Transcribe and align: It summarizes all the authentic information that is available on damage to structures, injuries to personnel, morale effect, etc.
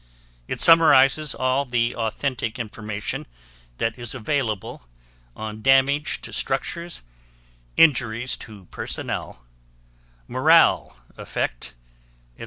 It 0.47 0.59
summarizes 0.59 1.35
all 1.35 1.63
the 1.63 1.93
authentic 1.95 2.57
information 2.57 3.27
that 3.77 3.99
is 3.99 4.15
available 4.15 4.87
on 5.35 5.61
damage 5.61 6.21
to 6.21 6.33
structures, 6.33 7.03
injuries 7.77 8.35
to 8.37 8.65
personnel, 8.71 9.45
morale 10.27 11.03
effect, 11.17 11.75
etc. 12.33 12.39